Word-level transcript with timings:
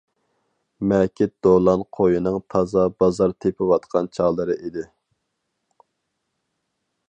مەكىت 0.91 1.33
دولان 1.47 1.83
قويىنىڭ 1.97 2.39
تازا 2.55 2.87
بازار 3.03 3.35
تېپىۋاتقان 3.45 4.11
چاغلىرى 4.19 4.59
ئىدى. 4.65 4.89